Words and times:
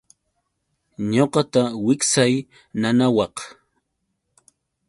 Ñuqata 1.13 1.61
wiksay 1.85 2.33
nanawaq. 2.79 3.35